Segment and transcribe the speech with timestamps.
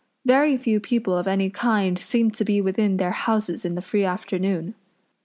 [0.25, 4.03] Very few people of any kind seem to be within their houses in the free
[4.03, 4.73] afternoon.